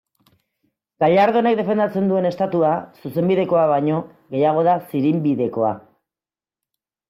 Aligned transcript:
Gallardonek 1.03 1.59
defendatzen 1.59 2.07
duen 2.13 2.29
Estatua, 2.31 2.73
zuzenbidekoa 3.03 3.69
baino, 3.75 4.01
gehiago 4.37 4.67
da 4.71 4.77
zirinbidekoa. 4.97 5.75